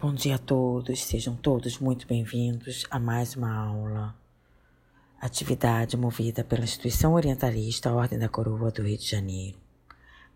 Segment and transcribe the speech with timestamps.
[0.00, 4.16] Bom dia a todos, sejam todos muito bem-vindos a mais uma aula.
[5.20, 9.58] Atividade movida pela Instituição Orientalista Ordem da Coroa do Rio de Janeiro.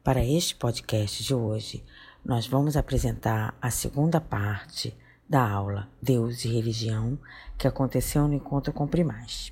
[0.03, 1.83] Para este podcast de hoje,
[2.23, 4.95] nós vamos apresentar a segunda parte
[5.27, 7.19] da aula Deus e Religião
[7.57, 9.51] que aconteceu no encontro com primaz,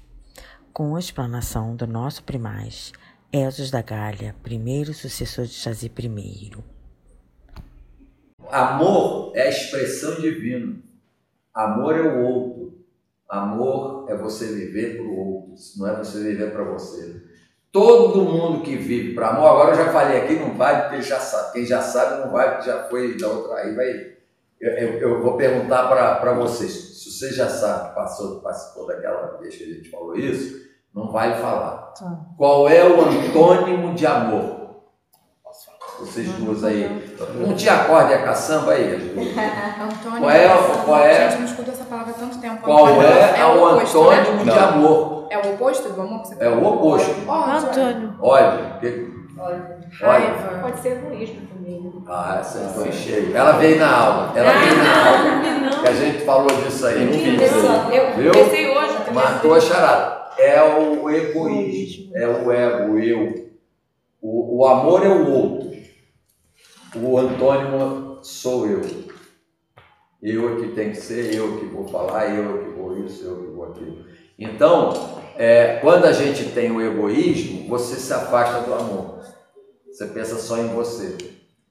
[0.74, 2.92] com a explanação do nosso primaz,
[3.32, 6.81] Esos da Galha, primeiro sucessor de Chazi I.
[8.52, 10.76] Amor é a expressão divina.
[11.54, 12.84] Amor é o outro.
[13.26, 17.22] Amor é você viver para o outro, não é você viver para você.
[17.72, 21.18] Todo mundo que vive para amor, agora eu já falei aqui, não vai, porque já
[21.18, 21.54] sabe.
[21.54, 23.56] Quem já sabe não vai, porque já foi da outra.
[23.56, 24.12] Aí vai.
[24.60, 26.70] Eu, eu, eu vou perguntar para vocês.
[26.70, 30.60] Se você já sabe que passou, participou daquela vez que a gente falou isso,
[30.94, 31.94] não vai falar.
[31.98, 32.26] Tá.
[32.36, 34.61] Qual é o antônimo de amor?
[36.02, 37.14] Vocês duas aí.
[37.36, 38.94] Não te acorde a caçamba aí,
[39.80, 40.18] Antônio.
[40.20, 40.48] Qual é,
[40.84, 42.62] qual é, gente não escuta essa palavra há tanto tempo.
[42.62, 44.52] Qual é, é o antônimo né?
[44.52, 45.26] de amor?
[45.30, 47.14] É o oposto do amor que você É o oposto.
[47.30, 48.14] Antônio.
[48.20, 49.12] Olha, que-
[50.00, 50.58] Raiva.
[50.62, 51.80] Pode ser egoísmo também.
[51.80, 51.90] né?
[52.08, 53.36] Ah, essa foi cheio.
[53.36, 54.32] Ela veio na aula.
[54.34, 55.82] Ela veio na aula.
[55.82, 57.04] Que a gente falou disso aí.
[57.04, 57.96] Não isso aí.
[57.96, 58.32] Eu Viu?
[58.32, 58.92] pensei hoje.
[59.12, 60.22] Matou a charada.
[60.38, 62.12] É o egoísmo.
[62.14, 63.50] É o ego, eu.
[64.20, 65.72] O, o amor é o outro.
[66.94, 68.82] O antônimo sou eu.
[70.22, 73.36] Eu é que tem que ser, eu que vou falar, eu que vou isso, eu
[73.36, 74.04] que vou aquilo.
[74.38, 79.20] Então, é, quando a gente tem o egoísmo, você se afasta do amor.
[79.90, 81.16] Você pensa só em você.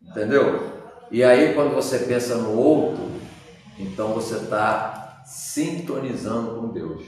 [0.01, 0.71] Entendeu?
[1.09, 3.03] E aí, quando você pensa no outro,
[3.79, 7.03] então você está sintonizando com Deus.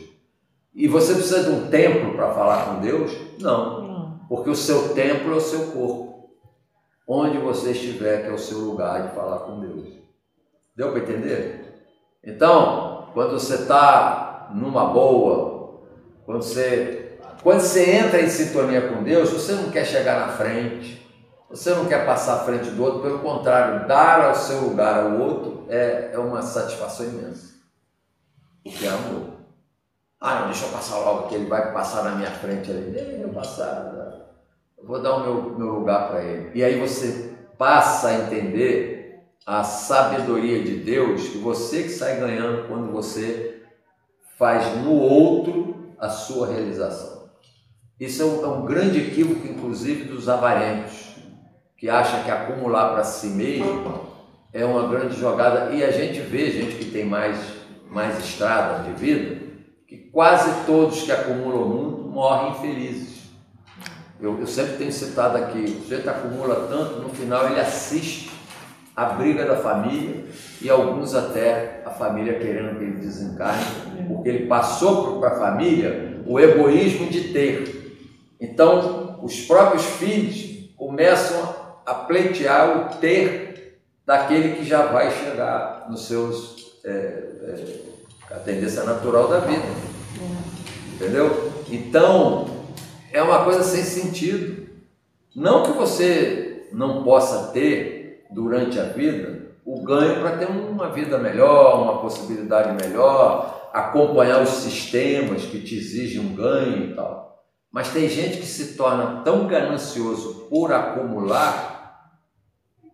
[0.73, 3.11] E você precisa de um templo para falar com Deus?
[3.39, 4.19] Não.
[4.29, 6.12] Porque o seu templo é o seu corpo.
[7.07, 9.89] Onde você estiver, que é o seu lugar de falar com Deus.
[10.75, 11.63] Deu para entender?
[12.23, 15.81] Então, quando você está numa boa,
[16.25, 21.03] quando você, quando você entra em sintonia com Deus, você não quer chegar na frente,
[21.49, 25.19] você não quer passar à frente do outro, pelo contrário, dar ao seu lugar ao
[25.19, 27.53] outro é, é uma satisfação imensa.
[28.63, 29.33] Porque é amor.
[30.19, 32.91] Ah, não, deixa eu passar logo, que ele vai passar na minha frente ali.
[32.91, 33.92] Deixa eu passar.
[34.85, 36.51] Vou dar o meu, meu lugar para ele.
[36.53, 42.67] E aí você passa a entender a sabedoria de Deus, que você que sai ganhando
[42.67, 43.63] quando você
[44.37, 47.29] faz no outro a sua realização.
[47.99, 51.15] Isso é um, é um grande equívoco, inclusive, dos avarentos,
[51.77, 54.13] que acham que acumular para si mesmo
[54.53, 55.73] é uma grande jogada.
[55.73, 57.37] E a gente vê, gente que tem mais,
[57.89, 59.41] mais estrada de vida,
[59.87, 63.12] que quase todos que acumulam muito morrem infelizes.
[64.23, 68.31] Eu, eu sempre tenho citado aqui, o sujeito acumula tanto, no final ele assiste
[68.95, 70.23] a briga da família
[70.61, 73.65] e alguns até a família querendo que ele desencarne,
[74.07, 77.99] porque ele passou para a família o egoísmo de ter.
[78.39, 81.55] Então, os próprios filhos começam
[81.85, 86.79] a pleitear o ter daquele que já vai chegar nos seus.
[86.85, 87.93] É, é,
[88.31, 89.63] a tendência natural da vida.
[90.95, 91.51] Entendeu?
[91.69, 92.52] Então,
[93.13, 94.67] é uma coisa sem sentido.
[95.35, 101.17] Não que você não possa ter durante a vida o ganho para ter uma vida
[101.17, 107.45] melhor, uma possibilidade melhor, acompanhar os sistemas que te exigem um ganho e tal.
[107.71, 111.71] Mas tem gente que se torna tão ganancioso por acumular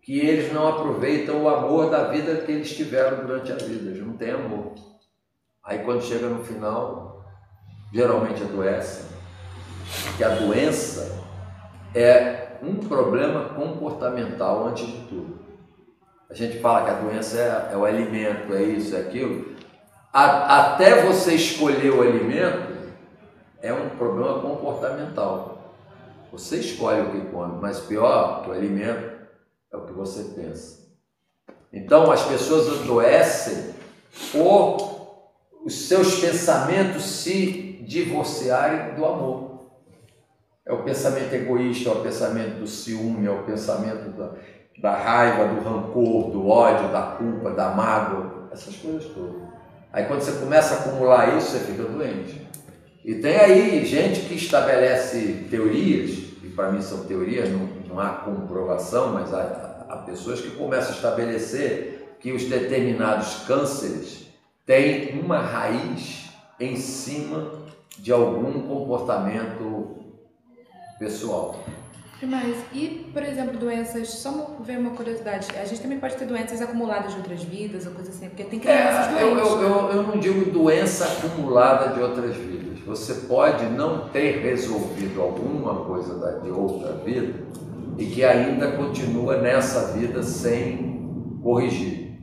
[0.02, 4.06] que eles não aproveitam o amor da vida que eles tiveram durante a vida, eles
[4.06, 4.74] não têm amor.
[5.63, 7.25] Aí quando chega no final,
[7.94, 9.19] geralmente adoece,
[10.04, 11.20] porque a doença
[11.96, 15.40] é um problema comportamental antes de tudo.
[16.30, 19.56] A gente fala que a doença é, é o alimento, é isso, é aquilo.
[20.14, 22.74] A- até você escolher o alimento
[23.62, 25.74] é um problema comportamental.
[26.32, 29.20] Você escolhe o que come, mas pior que o alimento
[29.74, 30.80] é o que você pensa.
[31.74, 33.74] Então as pessoas adoecem
[34.32, 35.00] por
[35.66, 39.48] os seus pensamentos se divorciarem do amor.
[40.70, 44.30] É o pensamento egoísta, é o pensamento do ciúme, é o pensamento da,
[44.80, 49.42] da raiva, do rancor, do ódio, da culpa, da mágoa, essas coisas todas.
[49.92, 52.48] Aí quando você começa a acumular isso, você fica doente.
[53.04, 56.12] E tem aí gente que estabelece teorias,
[56.44, 60.92] e para mim são teorias, não, não há comprovação, mas há, há pessoas que começam
[60.92, 64.28] a estabelecer que os determinados cânceres
[64.68, 66.30] têm uma raiz
[66.60, 67.54] em cima
[67.98, 69.98] de algum comportamento
[70.99, 71.59] pessoal.
[72.22, 76.61] Mas, e, por exemplo, doenças, só ver uma curiosidade, a gente também pode ter doenças
[76.61, 79.51] acumuladas de outras vidas, ou coisa assim, porque tem crianças É, eu, doentes.
[79.53, 82.78] eu, eu, eu não digo doença acumulada de outras vidas.
[82.85, 87.35] Você pode não ter resolvido alguma coisa da- de outra vida
[87.97, 92.19] e que ainda continua nessa vida sem corrigir.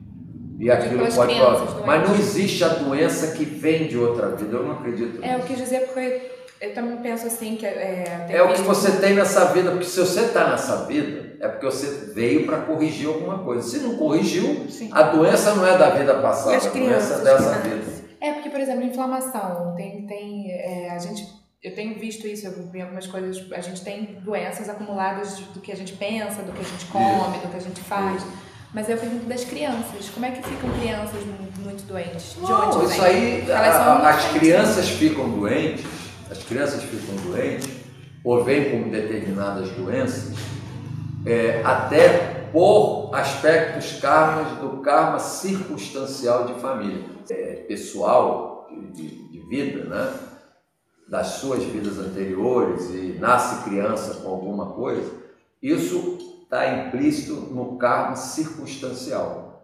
[0.58, 1.34] E aquilo as pode.
[1.34, 1.86] crianças.
[1.86, 4.56] Mas não existe a doença que vem de outra vida.
[4.56, 5.46] Eu não acredito É, nisso.
[5.46, 6.20] quis dizer porque
[6.60, 8.26] eu também penso assim, que é...
[8.30, 11.66] É o que você tem nessa vida, porque se você está nessa vida, é porque
[11.66, 13.68] você veio para corrigir alguma coisa.
[13.68, 14.88] Se não corrigiu, Sim.
[14.92, 17.62] a doença não é da vida passada, as a doença é dessa crianças?
[17.62, 18.06] vida.
[18.20, 21.26] É, porque, por exemplo, inflamação, tem, tem é, a gente,
[21.62, 25.70] eu tenho visto isso, eu vi algumas coisas, a gente tem doenças acumuladas do que
[25.70, 28.22] a gente pensa, do que a gente come, do que a gente faz.
[28.74, 32.34] Mas eu pergunto das crianças, como é que ficam crianças mu- muito doentes?
[32.34, 33.44] De Não, onde isso vem?
[33.44, 35.84] aí, a- as crianças ficam doentes,
[36.30, 37.68] as crianças ficam doentes,
[38.24, 40.36] ou vêm com determinadas doenças,
[41.24, 49.84] é, até por aspectos karmas do karma circunstancial de família, é, pessoal, de, de- vida,
[49.84, 50.12] né?
[51.08, 55.08] das suas vidas anteriores e nasce criança com alguma coisa,
[55.62, 59.62] isso está implícito no karma circunstancial.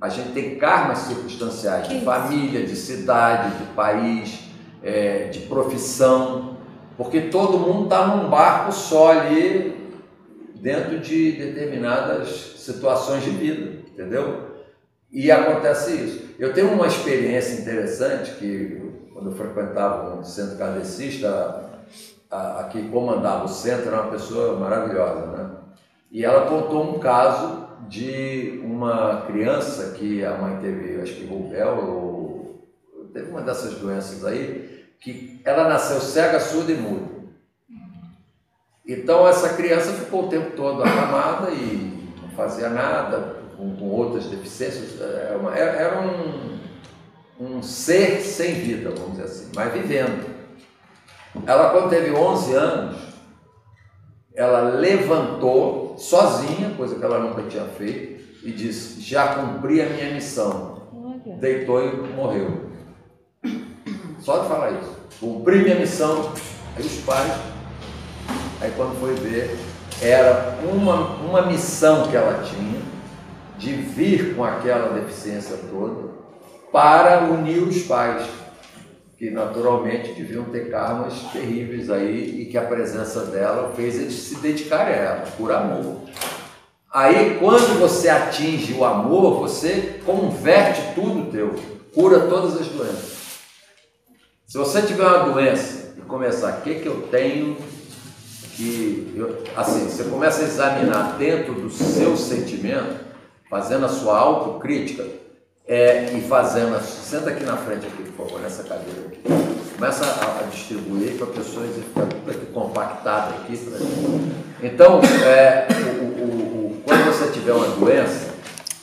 [0.00, 4.49] A gente tem karmas circunstanciais de família, de cidade, de país,
[4.82, 6.56] é, de profissão,
[6.96, 9.98] porque todo mundo está num barco só ali
[10.54, 14.50] dentro de determinadas situações de vida, entendeu?
[15.10, 16.30] E acontece isso.
[16.38, 18.80] Eu tenho uma experiência interessante que
[19.12, 21.64] quando eu frequentava um centro kardecista,
[22.30, 25.50] a, a que comandava o centro era uma pessoa maravilhosa, né?
[26.10, 31.84] E ela contou um caso de uma criança que a mãe teve, acho que rubéola
[31.84, 32.19] ou
[33.12, 37.08] teve uma dessas doenças aí, que ela nasceu cega, surda e muda.
[38.86, 44.26] Então essa criança ficou o tempo todo acamada e não fazia nada, com, com outras
[44.26, 45.00] deficiências.
[45.00, 46.58] Era, uma- era- era um,
[47.38, 50.28] um ser sem vida, vamos dizer assim, mas vivendo.
[51.46, 52.96] Ela, quando teve 11 anos,
[54.34, 60.10] ela levantou sozinha, coisa que ela nunca tinha feito, e disse: Já cumpri a minha
[60.12, 60.80] missão.
[61.38, 62.69] Deitou e morreu.
[64.20, 64.96] Só de falar isso.
[65.18, 66.32] Cumpri minha missão.
[66.76, 67.32] Aí os pais,
[68.60, 69.58] aí quando foi ver,
[70.00, 72.80] era uma, uma missão que ela tinha
[73.58, 76.10] de vir com aquela deficiência toda
[76.72, 78.26] para unir os pais,
[79.18, 84.36] que naturalmente deviam ter karmas terríveis aí e que a presença dela fez eles se
[84.36, 86.02] dedicarem a ela, por amor.
[86.92, 91.54] Aí, quando você atinge o amor, você converte tudo teu,
[91.92, 93.19] cura todas as doenças.
[94.50, 97.56] Se você tiver uma doença e começar, o que, que eu tenho
[98.56, 99.14] que.
[99.16, 102.96] Eu, assim, você começa a examinar dentro do seu sentimento,
[103.48, 105.06] fazendo a sua autocrítica
[105.68, 106.80] é, e fazendo.
[106.82, 109.20] Senta aqui na frente, aqui, por favor, nessa cadeira aqui.
[109.76, 113.56] Começa a, a distribuir para pessoas e fica aqui compactado aqui.
[113.56, 113.78] pra.
[114.66, 115.68] Então, é,
[116.00, 116.26] o- o-
[116.76, 118.30] o- quando você tiver uma doença,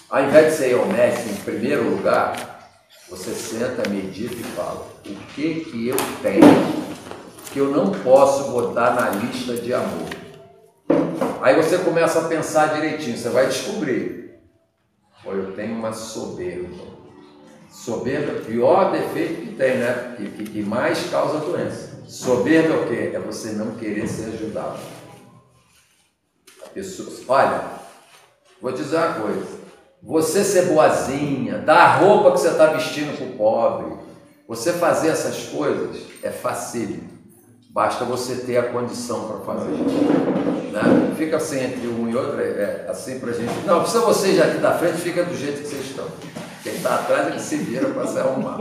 [0.09, 2.56] ao invés de ao médico em primeiro lugar,
[3.09, 6.87] você senta, medita e fala: o que que eu tenho
[7.51, 10.09] que eu não posso botar na lista de amor?
[11.41, 14.39] Aí você começa a pensar direitinho, você vai descobrir.
[15.25, 16.97] Olha, eu tenho uma soberba.
[17.71, 20.15] Soberba pior defeito que tem, né?
[20.17, 22.03] Que, que, que mais causa doença.
[22.07, 23.11] Soberba é o quê?
[23.13, 24.79] É você não querer ser ajudado.
[26.65, 27.63] A pessoa, olha,
[28.61, 29.66] vou dizer uma coisa.
[30.01, 33.97] Você ser boazinha, dar a roupa que você está vestindo para o pobre,
[34.47, 37.17] você fazer essas coisas é facílimo.
[37.69, 39.71] Basta você ter a condição para fazer.
[39.71, 41.13] Né?
[41.17, 43.53] Fica assim entre um e outro, é, é assim para gente.
[43.65, 46.05] Não, precisa vocês aqui da frente, fica do jeito que vocês estão.
[46.63, 48.59] Quem está atrás é que se vira para se arrumar.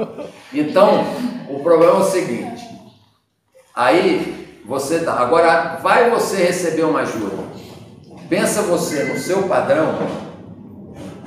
[0.52, 1.04] Então,
[1.48, 2.62] o problema é o seguinte.
[3.74, 5.14] Aí você dá.
[5.14, 7.36] Agora, vai você receber uma ajuda.
[8.28, 9.98] Pensa você no seu padrão,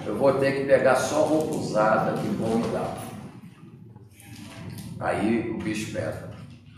[0.09, 2.97] eu vou ter que pegar só roupa usada que vão me dar.
[4.99, 6.31] Aí o bicho pega.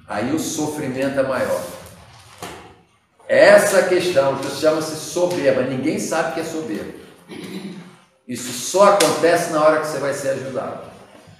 [0.05, 1.63] Aí o sofrimento é maior.
[3.29, 5.61] Essa questão, isso chama-se soberba.
[5.61, 6.91] Ninguém sabe que é soberba.
[8.27, 10.91] Isso só acontece na hora que você vai ser ajudado.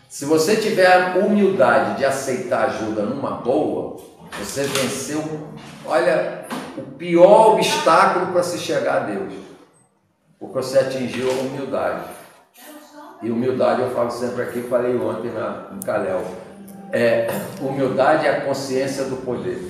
[0.07, 3.97] Se você tiver a humildade de aceitar ajuda numa boa,
[4.39, 5.49] você venceu,
[5.85, 6.45] olha,
[6.77, 9.50] o pior obstáculo para se chegar a Deus.
[10.41, 12.09] Porque você atingiu a humildade.
[13.21, 16.25] E humildade eu falo sempre aqui, falei ontem na, em Calel.
[16.91, 17.27] É,
[17.61, 19.61] humildade é a consciência do poder.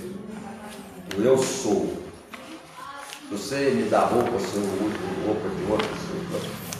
[1.17, 1.91] O eu sou.
[3.29, 5.89] você me dá roupa, se eu uso roupa de outra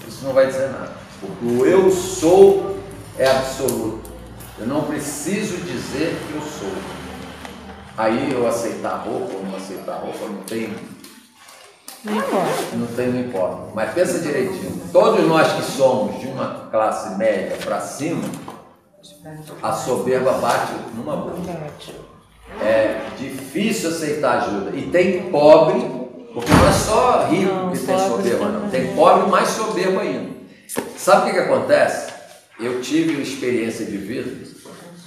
[0.07, 0.93] isso não vai dizer nada.
[1.19, 2.77] Porque o eu sou
[3.17, 4.09] é absoluto.
[4.57, 6.71] Eu não preciso dizer que eu sou.
[7.97, 10.73] Aí eu aceitar roupa ou não aceitar roupa não tem.
[12.03, 12.75] Não importa.
[12.75, 13.71] Não tem, não importa.
[13.75, 14.81] Mas pensa direitinho.
[14.91, 18.23] Todos nós que somos de uma classe média para cima,
[19.61, 21.37] a soberba bate numa boca.
[22.59, 24.75] É difícil aceitar ajuda.
[24.75, 25.79] E tem pobre,
[26.33, 28.69] porque não é só rico não, que tem soberba, não.
[28.69, 30.31] Tem pobre mais soberbo ainda.
[30.97, 32.11] Sabe o que, que acontece?
[32.59, 34.31] Eu tive experiência de vida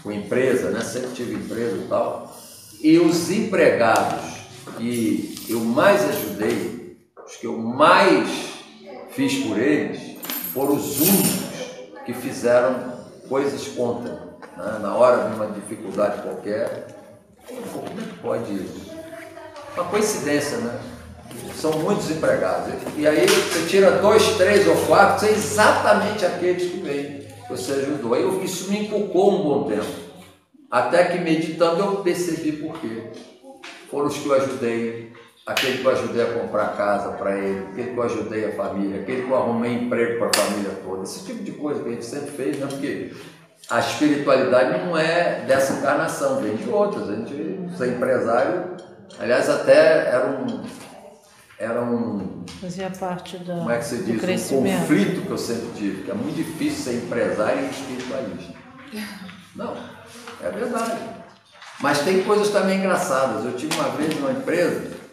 [0.02, 0.80] com empresa, né?
[0.80, 2.36] Sempre tive empresa e tal.
[2.80, 4.34] E os empregados
[4.76, 6.83] que eu mais ajudei,
[7.26, 8.28] os que eu mais
[9.10, 10.16] fiz por eles,
[10.52, 11.44] foram os únicos
[12.04, 12.94] que fizeram
[13.28, 14.12] coisas contra.
[14.56, 14.78] Né?
[14.80, 16.86] Na hora de uma dificuldade qualquer,
[17.46, 18.90] como é que pode isso?
[19.74, 20.80] Uma coincidência, né?
[21.56, 22.72] São muitos empregados.
[22.96, 28.14] E aí você tira dois, três ou quatro, são exatamente aqueles que vêm, você ajudou.
[28.14, 30.04] Aí isso me inculcou um bom tempo.
[30.70, 33.10] Até que meditando eu percebi por quê.
[33.90, 35.12] Foram os que eu ajudei,
[35.46, 39.00] aquele que eu ajudei a comprar casa para ele, aquele que eu ajudei a família,
[39.00, 41.02] aquele que eu arrumei emprego para a família toda.
[41.02, 42.66] Esse tipo de coisa que a gente sempre fez, né?
[42.66, 43.12] Porque
[43.68, 47.10] a espiritualidade não é dessa encarnação, vem de outras.
[47.10, 48.76] A gente ser empresário,
[49.18, 50.64] aliás, até era um.
[51.58, 52.44] Era um.
[52.60, 53.54] Fazia parte da.
[53.54, 54.50] Como é que se diz?
[54.50, 58.54] Um conflito que eu sempre tive, que é muito difícil ser empresário e espiritualista.
[59.54, 59.76] Não,
[60.42, 60.98] é verdade.
[61.80, 63.44] Mas tem coisas também engraçadas.
[63.44, 65.03] Eu tive uma vez numa empresa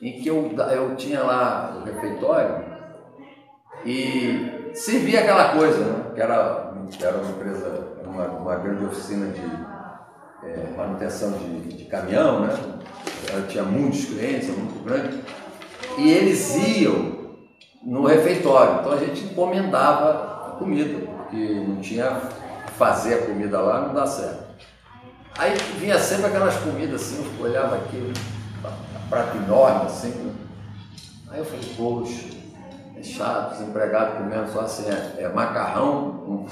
[0.00, 2.64] em que eu, eu tinha lá o refeitório
[3.84, 6.10] e servia aquela coisa, né?
[6.14, 9.42] que era, era uma empresa, uma, uma grande oficina de
[10.46, 12.58] é, manutenção de, de, caminhão, né?
[13.30, 15.20] Ela tinha muitos clientes, muito grande,
[15.98, 17.20] e eles iam
[17.82, 22.20] no refeitório, então a gente encomendava comida, porque não tinha
[22.76, 24.50] fazer a comida lá, não dá certo.
[25.38, 28.12] Aí vinha sempre aquelas comidas assim, eu olhava aquilo,
[29.10, 30.10] prato enorme assim.
[30.10, 30.32] Né?
[31.30, 32.26] Aí eu falei, poxa,
[32.96, 36.46] é chato, os empregados comendo só assim, é, é macarrão, um, um,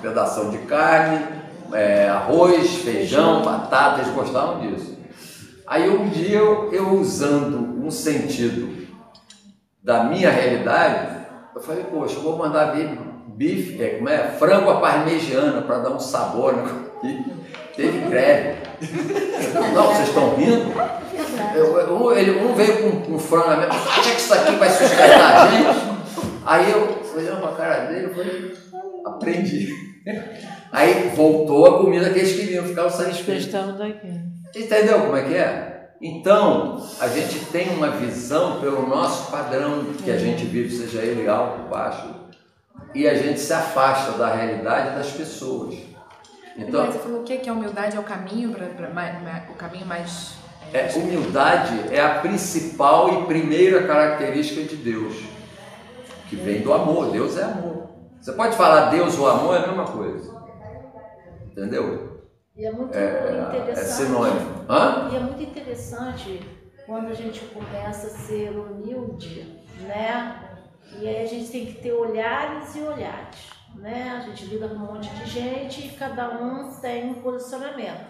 [0.00, 1.24] pedaço de carne,
[1.72, 4.96] é, arroz, feijão, batata, eles gostavam disso.
[5.66, 8.88] Aí um dia eu, eu usando um sentido
[9.82, 12.98] da minha realidade, eu falei, poxa, vou mandar vir
[13.28, 14.30] bife, é, como é?
[14.32, 16.54] Frango à parmegiana para dar um sabor.
[17.02, 17.24] Né?
[17.78, 18.58] Teve greve.
[19.72, 20.72] Não, vocês estão rindo?
[21.92, 25.46] Um, ele, um veio com, com frango na minha Acha que isso aqui vai sustentar
[25.46, 25.78] a gente?
[26.44, 28.56] Aí eu olhando para a cara dele, e falei,
[29.06, 29.68] aprendi.
[30.72, 33.44] Aí voltou a comida que eles queriam, ficavam satisfeitos.
[34.56, 35.90] Entendeu como é que é?
[36.02, 41.28] Então, a gente tem uma visão pelo nosso padrão que a gente vive, seja ele
[41.28, 42.08] alto, baixo,
[42.92, 45.87] e a gente se afasta da realidade das pessoas.
[46.58, 49.86] Então, Mas você falou o que que a humildade é o caminho para o caminho
[49.86, 50.36] mais
[50.72, 55.14] é, humildade é a principal e primeira característica de Deus,
[56.28, 57.10] que vem do amor.
[57.10, 57.88] Deus é amor.
[58.20, 60.36] Você pode falar Deus ou amor é a mesma coisa.
[61.46, 62.26] Entendeu?
[62.56, 63.78] E é muito é, interessante.
[63.78, 64.64] É sinônimo.
[64.68, 65.08] Hã?
[65.12, 66.40] E é muito interessante
[66.84, 70.42] quando a gente começa a ser humilde, né?
[71.00, 74.16] E aí a gente tem que ter olhares e olhares, né?
[74.18, 78.06] A gente lida com um monte de gente e cada um tem um posicionamento,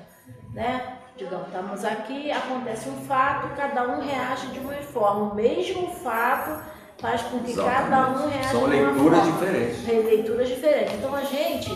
[0.53, 0.99] né?
[1.17, 5.33] Digamos, estamos aqui, acontece um fato, cada um reage de uma forma.
[5.33, 6.63] O mesmo fato
[6.99, 7.91] faz com que Exatamente.
[7.91, 9.33] cada um reaja São de uma leituras forma.
[9.33, 9.87] diferentes.
[9.87, 10.95] Leituras diferentes.
[10.95, 11.71] Então a gente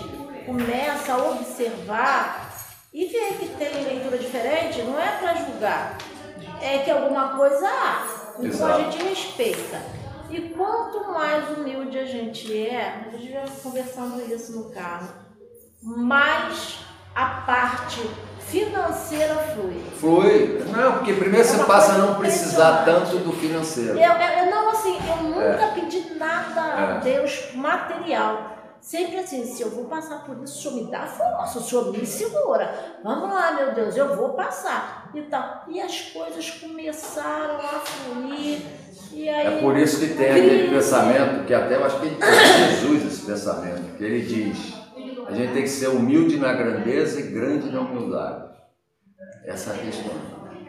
[0.46, 2.52] começa a observar
[2.92, 5.98] e ver que tem leitura diferente, não é para julgar,
[6.60, 8.06] é que alguma coisa há.
[8.38, 8.72] Então Exato.
[8.72, 10.01] a gente respeita.
[10.32, 15.08] E quanto mais humilde a gente é, a gente vai conversando isso no carro,
[15.82, 16.78] mais
[17.14, 18.00] a parte
[18.46, 19.84] financeira flui.
[20.00, 20.64] Flui.
[20.74, 23.98] Não, porque primeiro é você passa a não precisar tanto do financeiro.
[23.98, 25.72] Eu, eu, não, assim, eu nunca é.
[25.74, 27.00] pedi nada a é.
[27.00, 28.61] Deus material.
[28.82, 31.92] Sempre assim, se eu vou passar por isso, o Senhor me dá força, o Senhor
[31.92, 32.98] me segura.
[33.02, 35.10] Vamos lá, meu Deus, eu vou passar.
[35.14, 35.64] E, tal.
[35.68, 38.60] e as coisas começaram a fluir.
[39.12, 42.70] E aí, é por isso que tem aquele pensamento, que até eu acho que é
[42.70, 44.82] Jesus esse pensamento, que ele diz
[45.32, 48.50] a gente tem que ser humilde na grandeza e grande na humildade.
[49.46, 50.12] Essa é a questão.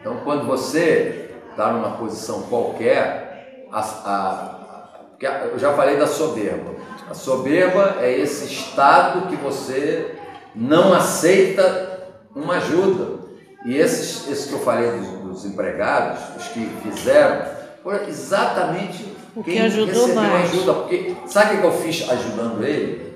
[0.00, 6.74] Então, quando você está numa posição qualquer, a, a, eu já falei da soberba.
[7.08, 10.14] A soberba é esse estado que você
[10.54, 12.00] não aceita
[12.34, 13.24] uma ajuda.
[13.66, 17.46] E esses, esses que eu falei dos, dos empregados, os que fizeram,
[17.82, 19.04] Foi exatamente
[19.36, 20.50] O que quem ajudou recebeu mais.
[20.50, 20.74] ajuda.
[20.74, 23.14] Porque sabe o que eu fiz ajudando ele?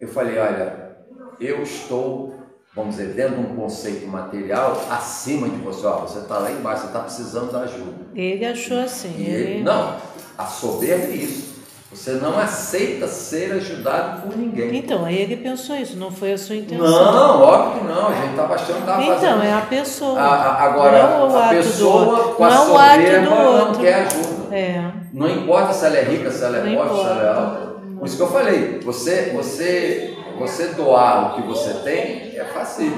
[0.00, 0.96] Eu falei, olha,
[1.40, 2.34] eu estou,
[2.74, 5.86] vamos dizer, dentro de um conceito material acima de você.
[5.86, 8.06] Ó, você está lá embaixo, você está precisando da ajuda.
[8.14, 9.14] Ele achou assim.
[9.18, 9.62] Ele, Ele...
[9.62, 9.96] não,
[10.38, 11.47] a soberba é isso.
[11.90, 14.76] Você não aceita ser ajudado por ninguém.
[14.76, 16.86] Então, aí ele pensou isso, não foi a sua intenção.
[16.86, 18.08] Não, óbvio que não.
[18.08, 19.42] A gente estava achando que estava Então, fazendo.
[19.42, 20.20] é a pessoa.
[20.20, 23.94] A- a- agora, não o a pessoa com a não o ato soberba não quer
[23.94, 24.54] ajuda.
[24.54, 24.90] É.
[25.14, 27.68] Não importa se ela é rica, se ela é Não pobre, se ela é alta.
[27.98, 32.92] Por isso que eu falei, você, você, você doar o que você tem é fácil.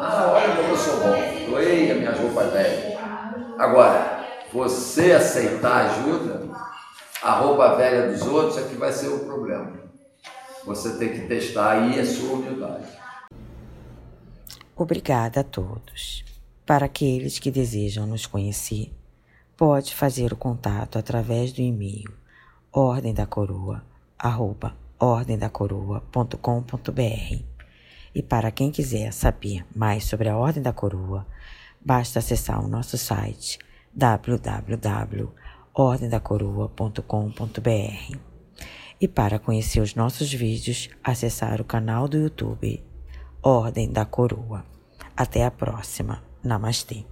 [0.00, 1.50] Ah, olha como eu sou bom.
[1.50, 2.96] Doei as minhas roupas velhas.
[3.58, 4.20] Agora,
[4.52, 6.42] você aceitar ajuda,
[7.22, 9.72] a roupa velha dos outros é que vai ser o problema.
[10.64, 12.86] Você tem que testar aí a sua humildade.
[14.76, 16.24] Obrigada a todos.
[16.64, 18.92] Para aqueles que desejam nos conhecer,
[19.56, 22.12] pode fazer o contato através do e-mail
[22.72, 23.82] ordem da coroa
[24.18, 27.42] arroba ordemdacoroa.com.br.
[28.14, 31.26] E para quem quiser saber mais sobre a Ordem da Coroa,
[31.80, 33.58] basta acessar o nosso site
[35.78, 38.18] www.ordemdacoroa.com.br.
[39.00, 42.82] E para conhecer os nossos vídeos, acessar o canal do YouTube
[43.40, 44.64] Ordem da Coroa.
[45.16, 46.20] Até a próxima.
[46.42, 47.04] Namastê.